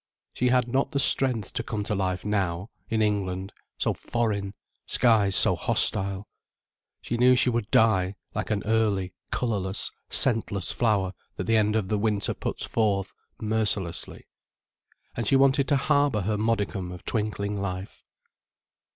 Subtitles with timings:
[0.33, 4.55] She had not the strength to come to life now, in England, so foreign,
[4.87, 6.27] skies so hostile.
[7.03, 11.89] She knew she would die like an early, colourless, scentless flower that the end of
[11.89, 14.25] the winter puts forth mercilessly.
[15.15, 18.03] And she wanted to harbour her modicum of twinkling life.